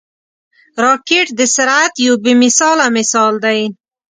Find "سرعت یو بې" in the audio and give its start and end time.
1.55-2.33